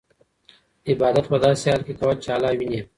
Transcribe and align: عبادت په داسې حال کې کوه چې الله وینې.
عبادت 0.89 1.25
په 1.31 1.37
داسې 1.45 1.65
حال 1.71 1.81
کې 1.87 1.93
کوه 1.99 2.13
چې 2.23 2.29
الله 2.35 2.51
وینې. 2.59 2.81